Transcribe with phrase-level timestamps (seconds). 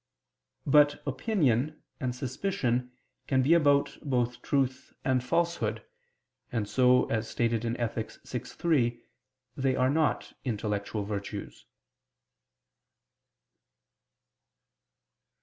[0.65, 2.91] But opinion and suspicion
[3.27, 5.85] can be about both truth and falsehood:
[6.51, 8.11] and so, as stated in Ethic.
[8.25, 8.99] vi, 3,
[9.55, 11.67] they are not intellectual virtues.